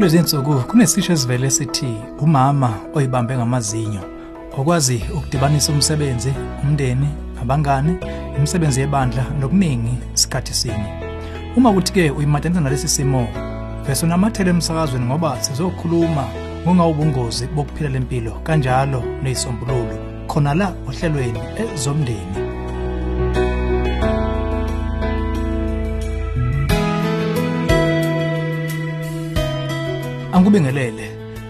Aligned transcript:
kulezi 0.00 0.16
insuku 0.16 0.54
kunesisho 0.54 1.12
esivele 1.12 1.46
esithi 1.46 1.96
umama 2.18 2.74
oyibambe 2.94 3.36
ngamazinyo. 3.36 4.00
Okwazi 4.58 5.04
ukudibanisa 5.14 5.72
umsebenzi 5.72 6.32
umndeni 6.62 7.08
abangane 7.42 7.96
imisebenzi 8.36 8.80
yebandla 8.80 9.24
nokuningi 9.40 9.94
isikhathi 10.14 10.54
sinye. 10.54 10.90
Uma 11.56 11.72
kuthi-ke 11.72 12.10
uyimatanisa 12.10 12.60
nalesi 12.60 12.88
simo 12.88 13.28
vese 13.86 14.06
unamathele 14.06 14.50
emsakazweni 14.50 15.06
ngoba 15.06 15.42
sizokhuluma 15.42 16.24
ngongawubungozi 16.64 17.46
bokuphila 17.46 17.90
lempilo 17.90 18.32
kanjalo 18.44 19.02
neyisombululo. 19.22 19.96
Khona 20.26 20.54
la 20.54 20.72
ohlelweni 20.88 21.40
ezomndeni. 21.74 22.39
Angikubingelele 30.40 31.06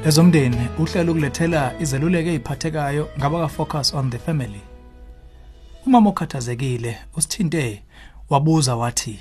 ezomndeni 0.06 0.68
uhlelo 0.78 1.12
ukulethela 1.12 1.74
izeluleko 1.80 2.28
eziphathekayo 2.30 3.04
ngabaka 3.18 3.48
focus 3.48 3.94
on 3.94 4.10
the 4.10 4.18
family. 4.18 4.60
Umama 5.86 6.10
okhathazekile 6.10 6.98
usithinte 7.16 7.82
wabuza 8.30 8.76
wathi 8.76 9.18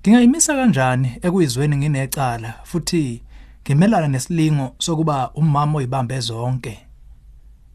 Ngingayimisa 0.00 0.54
kanjani 0.54 1.18
ekuyizweni 1.22 1.76
nginecala 1.76 2.54
futhi 2.64 3.22
ngimelana 3.62 4.08
nesilingo 4.08 4.74
sokuba 4.78 5.30
umama 5.34 5.78
oyibambe 5.78 6.20
zonke. 6.20 6.78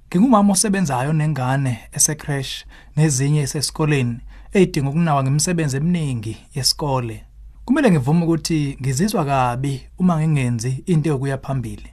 Ngingumama 0.07 0.53
osebenzayo 0.53 1.13
nengane 1.13 1.79
esecrash 1.91 2.65
nezinye 2.95 3.41
esesikoleni 3.41 4.19
eyidinga 4.53 4.89
ukunawa 4.89 5.23
ngemisebenzi 5.23 5.77
eminingi 5.77 6.37
yesikole. 6.55 7.28
Kumele 7.69 7.91
ngivume 7.91 8.23
ukuthi 8.23 8.77
ngizizwa 8.81 9.25
kabi 9.25 9.81
uma 9.99 10.17
ngingenzi 10.19 10.83
into 10.85 11.09
yokuya 11.09 11.37
phambili. 11.37 11.87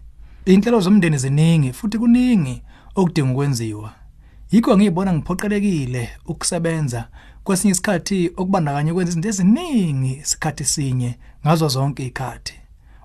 Inhlelo 0.45 0.81
zomndeni 0.81 1.19
ziningi 1.19 1.73
futhi 1.73 1.99
kuningi 1.99 2.63
okudinga 2.95 3.33
ukwenziwa. 3.33 3.93
Yikho 4.51 4.77
ngiyibona 4.77 5.13
ngiphoqelekile 5.13 6.09
ukusebenza 6.27 7.09
kwesinye 7.45 7.73
isikhathi 7.73 8.31
okubandakanya 8.37 8.93
ukwenza 8.93 9.11
izinto 9.11 9.29
eziningi 9.29 10.13
isikhathi 10.13 10.65
sinye 10.65 11.19
ngazo 11.47 11.69
zonke 11.69 12.03
izikhathi. 12.03 12.55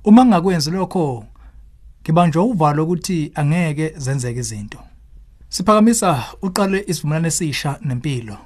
Uma 0.03 0.25
ngingakwenzi 0.25 0.71
lokho 0.71 1.25
ngibanjwa 2.03 2.43
uvalo 2.43 2.83
ukuthi 2.83 3.31
angeke 3.35 3.93
zenzeke 3.97 4.39
izinto. 4.39 4.79
Siphakamisa 5.49 6.23
uqale 6.41 6.83
isivumelwano 6.87 7.27
esisha 7.27 7.79
nempilo. 7.81 8.37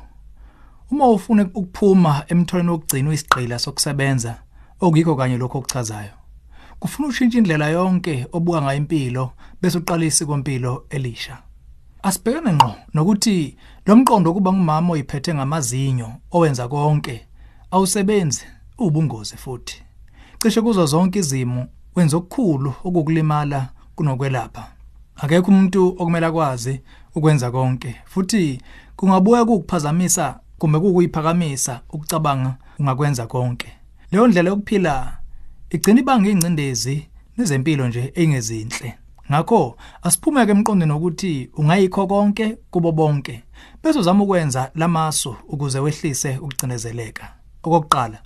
Uma 0.92 1.10
ufuna 1.10 1.44
ukuphuma 1.54 2.24
emtholweni 2.28 2.70
wokugcina 2.70 3.14
isigqila 3.14 3.60
sokusebenza 3.60 4.36
okuyikho 4.80 5.16
kanye 5.16 5.38
lokho 5.38 5.58
okuchazayo. 5.58 6.14
Kufuna 6.80 7.08
ushintshe 7.08 7.38
indlela 7.38 7.70
yonke 7.70 8.28
obuka 8.32 8.62
ngayo 8.62 8.78
impilo 8.78 9.32
bese 9.62 9.78
uqala 9.78 10.06
isikompilo 10.06 10.86
elisha. 10.90 11.38
Asibhekane 12.04 12.54
ngqo 12.54 12.76
nokuthi 12.94 13.58
lo 13.86 13.96
mqondo 13.96 14.34
kuba 14.34 14.54
ngumama 14.54 14.94
oyiphethe 14.94 15.34
ngamazinyo 15.34 16.10
owenza 16.32 16.68
konke 16.68 17.28
awusebenzi 17.72 18.46
ubungozi 18.78 19.38
futhi. 19.38 19.84
Cishe 20.40 20.62
kuzo 20.62 20.86
zonke 20.86 21.20
izimo 21.20 21.66
wenza 21.96 22.18
okukhulu 22.18 22.74
okukulimala 22.84 23.70
kunokwelapha. 23.96 24.68
Akekho 25.16 25.52
umuntu 25.52 25.88
okumele 25.88 26.26
akwazi 26.26 26.82
ukwenza 27.16 27.52
konke 27.52 27.96
futhi 28.06 28.62
kungabuya 28.96 29.46
kukuphazamisa 29.46 30.40
kumbe 30.58 30.80
kukuyiphakamisa 30.80 31.82
ukucabanga 31.90 32.56
ungakwenza 32.80 33.28
konke. 33.28 33.68
Leyo 34.12 34.28
ndlela 34.28 34.50
yokuphila 34.50 35.18
igcina 35.70 36.00
ibanga 36.00 36.30
ingcindezi 36.30 37.08
nezempilo 37.38 37.88
nje 37.88 38.12
engezinhle. 38.16 38.94
Ngakho 39.32 39.78
asiphumeke 40.02 40.52
emqondweni 40.52 40.94
ukuthi 40.94 41.50
ungayikho 41.58 42.08
konke 42.08 42.58
kubo 42.72 42.92
bonke 42.92 43.44
bese 43.84 44.00
uzama 44.00 44.24
ukwenza 44.24 44.72
lamasu 44.76 45.36
ukuze 45.48 45.80
wehlise 45.80 46.38
ukucinezeleka 46.38 47.34
okokuqala 47.64 48.18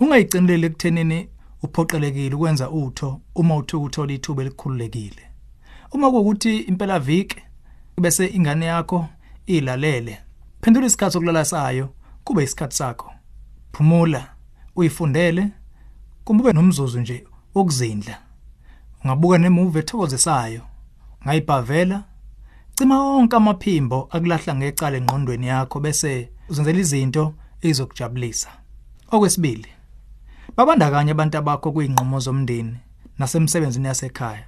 ungayigcineleli 0.00 0.66
ekuthenini 0.66 1.28
uphoqelekile 1.62 2.34
ukwenza 2.34 2.70
utho 2.70 3.20
uma 3.34 3.56
uthi 3.56 3.76
uthola 3.76 4.12
ithuba 4.12 4.42
elikhululekile. 4.42 5.22
Uma 5.92 6.10
kuwukuthi 6.10 6.56
impela 6.58 6.98
viki 7.00 7.36
bese 8.00 8.26
ingane 8.26 8.66
yakho 8.66 9.08
ilalele 9.46 10.18
Phendula 10.60 10.86
isikhathi 10.86 11.12
sokulala 11.12 11.44
sayo 11.44 11.88
kube 12.24 12.42
isikhathi 12.44 12.76
sakho. 12.76 13.12
Phumula, 13.72 14.34
uyifundele, 14.76 15.48
kumbe 16.24 16.52
nomzuzu 16.52 17.00
nje 17.00 17.26
wokuzindla. 17.54 18.18
Ungabuka 19.04 19.38
nemovie 19.38 19.80
ethokozisayo, 19.80 20.62
ngayibhavela, 21.24 22.04
cima 22.74 23.04
wonke 23.04 23.36
amaphimbo 23.36 24.08
akulahla 24.10 24.54
ngecala 24.54 24.96
engqondweni 24.96 25.46
yakho 25.46 25.80
bese 25.80 26.30
uzenzela 26.48 26.78
izinto 26.78 27.34
ezokujabulisa. 27.62 28.50
Okwesibili, 29.10 29.68
babandakanye 30.56 31.10
abantu 31.12 31.38
abakho 31.38 31.72
kuyinqumo 31.72 32.20
zomndeni 32.20 32.76
nasemsebenzini 33.18 33.86
yasekhaya. 33.86 34.46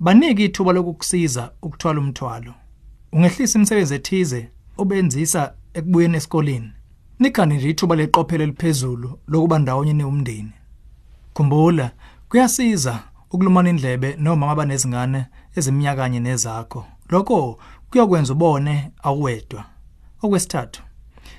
Banike 0.00 0.44
ithuba 0.44 0.72
lokukusiza 0.72 1.52
ukuthwala 1.62 2.00
umthwalo. 2.00 2.54
Ungehlisa 3.12 3.58
imisebenzi 3.58 3.94
ethize 3.94 4.50
obenzisa 4.76 5.54
ekubuyeni 5.74 6.16
esikoleni. 6.16 6.70
Nikhani 7.18 7.56
nje 7.56 7.70
ithuba 7.70 7.96
leqophelo 7.96 8.44
eliphezulu 8.44 9.18
lokuba 9.28 9.58
ndawonye 9.58 9.92
neumndeni 9.92 10.52
khumbula 11.34 11.90
kuyasiza 12.28 13.02
ukulumana 13.30 13.70
indlebe 13.70 14.16
noma 14.18 14.46
ngaba 14.46 14.64
nezingane 14.64 15.26
eziminyakanye 15.56 16.20
nezakho. 16.20 16.84
Lokho 17.10 17.58
kuyokwenza 17.90 18.32
ubone 18.32 18.90
awedwa 19.02 19.64
okwesithathu 20.22 20.82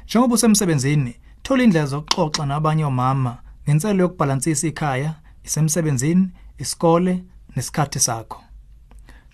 njengoba 0.05 0.35
usemsebenzini 0.35 1.15
thola 1.43 1.63
indlela 1.63 1.87
zokuxoxa 1.91 2.45
nabanye 2.45 2.85
omama 2.85 3.37
ngenselo 3.63 4.03
yokubhalansisa 4.03 4.67
ikhaya 4.67 5.11
isemsebenzini 5.43 6.29
isikole 6.57 7.23
nesikhathi 7.55 7.99
sakho. 7.99 8.39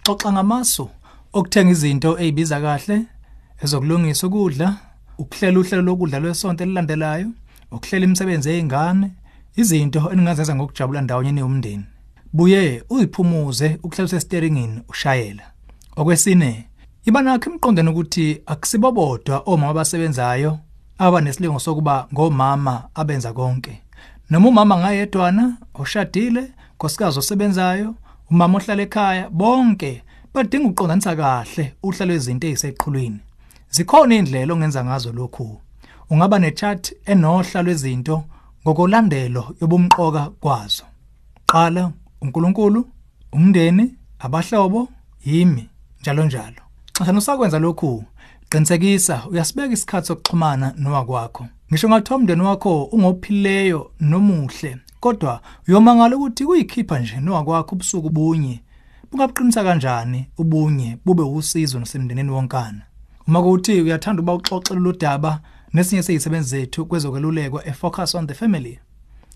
Xoxa 0.06 0.32
ngamasu 0.32 0.90
okuthenga 1.34 1.72
izinto 1.72 2.20
ezibiza 2.20 2.62
kahle 2.62 2.98
ezokulungisa 3.64 4.28
ukudla 4.28 4.68
ukuhlela 5.18 5.60
uhlelo 5.60 5.82
lokudla 5.82 6.20
lwesonto 6.20 6.64
elilandelayo 6.64 7.28
ukuhlela 7.72 8.06
imisebenzi 8.06 8.50
yezingane 8.50 9.08
izinto 9.56 10.12
eningazenza 10.12 10.56
ngokujabula 10.56 11.02
ndawonye 11.02 11.32
neumndeni 11.32 11.86
buye 12.34 12.84
uyiphumuze 12.90 13.80
ukuhlalisa 13.84 14.20
steeringini 14.20 14.82
ushayela. 14.90 15.44
Okwesine 15.96 16.68
iba 17.06 17.22
nakho 17.22 17.50
imqondene 17.50 17.90
ukuthi 17.90 18.42
akusibo 18.46 18.92
bodwa 18.92 19.44
omama 19.46 19.72
abasebenzayo 19.72 20.60
aba 20.98 21.22
nesilingo 21.22 21.60
sokuba 21.60 22.08
ngomama 22.14 22.84
abenza 22.96 23.34
konke. 23.34 23.82
Noma 24.30 24.50
umama 24.50 24.78
ngayedwana 24.78 25.58
oshadile 25.74 26.52
nkosikazi 26.76 27.20
osebenzayo 27.20 27.96
umama 28.32 28.58
ohlala 28.58 28.82
ekhaya 28.84 29.30
bonke 29.30 30.04
badinga 30.34 30.68
ukuqondanisa 30.68 31.16
kahle 31.16 31.74
uhlelo 31.84 32.14
lwezinto 32.14 32.48
eziseqhulwini. 32.48 33.20
Zikhona 33.72 34.16
indlela 34.16 34.54
ongenza 34.54 34.86
ngazo 34.86 35.12
lokhu. 35.12 35.62
Ungaba 36.10 36.40
nechart 36.40 36.94
enohla 37.06 37.62
lwezinto 37.62 38.24
ngokulandelo 38.64 39.56
yobumqoka 39.62 40.30
kwazo. 40.40 40.84
Qala 41.46 41.92
uNkulunkulu, 42.22 42.86
umndeni, 43.32 43.96
abahlobo, 44.20 44.88
yimi, 45.26 45.70
njalo 46.02 46.26
njalo. 46.26 46.62
Xa 46.94 47.14
usakwenza 47.18 47.60
lokhu, 47.60 48.04
qinisekisa 48.50 49.24
uyasibeka 49.30 49.74
isikhathi 49.74 50.08
sokuxhumana 50.08 50.74
nowakwakho. 50.78 51.48
Ngisho 51.72 51.90
ngathiwa 51.90 52.18
umndeni 52.20 52.42
wakho 52.42 52.84
ungophilileyo 52.84 53.92
nomuhle, 54.00 54.78
kodwa 55.00 55.42
uyomangala 55.68 56.18
ukuthi 56.18 56.46
kuyikhipha 56.46 57.00
nje 57.00 57.20
nowakwakho 57.20 57.76
ubusuku 57.76 58.10
bunye. 58.10 58.60
Bungabuqinisa 59.12 59.64
kanjani 59.64 60.28
ubunye 60.38 60.98
bube 61.06 61.24
usizo 61.24 61.80
nasemndenini 61.80 62.32
wonkana. 62.32 62.82
Uma 63.32 63.42
kuthi 63.42 63.82
uyathanda 63.82 64.22
uba 64.22 64.34
uxoxela 64.34 64.80
lodaba 64.80 65.40
nesinye 65.74 66.04
sezisebenzi 66.04 66.50
zethu 66.50 66.86
kwezokwelulekwa 66.86 67.66
efocus 67.66 68.16
on 68.16 68.28
the 68.28 68.34
family. 68.34 68.80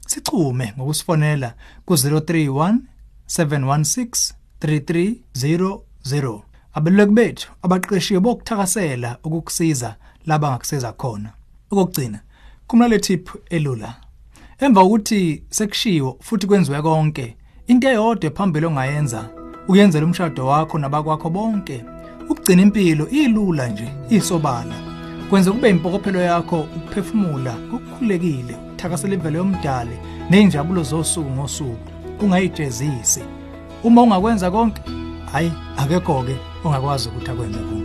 Sichume 0.07 0.73
ngokusifonela 0.77 1.53
ku031 1.87 2.77
716 3.27 4.33
3300. 4.61 6.41
Abeluleki 6.73 7.11
bethu 7.11 7.51
abaqeshiwe 7.61 8.19
bokuthakasela 8.19 9.17
ukukusiza 9.23 9.95
laba 10.25 10.49
ngakuseza 10.49 10.91
khona. 10.91 11.29
Okugcina, 11.71 12.19
kumele 12.67 12.99
tip 12.99 13.29
elula. 13.49 13.95
Emva 14.59 14.83
ukuthi 14.83 15.43
sekushiwo 15.49 16.17
futhi 16.21 16.47
kwenziwe 16.47 16.81
konke, 16.81 17.37
into 17.67 17.89
eyodwa 17.89 18.31
phambili 18.31 18.65
ongayenza 18.65 19.29
uyenzela 19.67 20.05
umshado 20.05 20.45
wakho 20.45 20.77
nabakwakho 20.77 21.29
bonke 21.29 21.94
ukugcina 22.29 22.61
impilo 22.61 23.09
ilula 23.09 23.67
nje 23.67 23.87
isobala. 24.09 24.75
Kwenza 25.29 25.51
kube 25.51 25.69
impokophelo 25.69 26.19
yakho 26.19 26.59
ukuphefumula 26.59 27.55
okukhulekile 27.73 28.55
ukuthakasela 28.55 29.13
imvelo 29.13 29.37
yomdali 29.37 29.97
nezinjabulo 30.29 30.83
zosuku 30.83 31.29
ngosuku. 31.31 31.77
Ungayijezisi. 32.21 33.23
Uma 33.83 34.01
ungakwenza 34.01 34.51
konke 34.51 34.81
hayi 35.31 35.51
akekho 35.77 36.23
ke 36.23 36.35
ongakwazi 36.63 37.09
ukuthi 37.09 37.31
akwenze 37.31 37.59
konke. 37.59 37.84